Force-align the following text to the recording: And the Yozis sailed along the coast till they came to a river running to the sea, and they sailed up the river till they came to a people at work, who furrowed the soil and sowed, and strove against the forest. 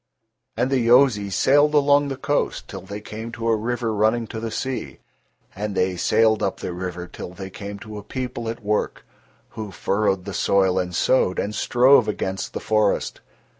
And 0.57 0.71
the 0.71 0.79
Yozis 0.79 1.35
sailed 1.35 1.75
along 1.75 2.07
the 2.07 2.17
coast 2.17 2.67
till 2.67 2.81
they 2.81 3.01
came 3.01 3.31
to 3.33 3.47
a 3.49 3.55
river 3.55 3.93
running 3.93 4.25
to 4.33 4.39
the 4.39 4.49
sea, 4.49 4.97
and 5.55 5.75
they 5.75 5.95
sailed 5.95 6.41
up 6.41 6.59
the 6.59 6.73
river 6.73 7.05
till 7.05 7.35
they 7.35 7.51
came 7.51 7.77
to 7.77 7.99
a 7.99 8.03
people 8.03 8.49
at 8.49 8.63
work, 8.63 9.05
who 9.49 9.69
furrowed 9.71 10.25
the 10.25 10.33
soil 10.33 10.79
and 10.79 10.95
sowed, 10.95 11.37
and 11.37 11.53
strove 11.53 12.07
against 12.07 12.53
the 12.53 12.59
forest. 12.59 13.21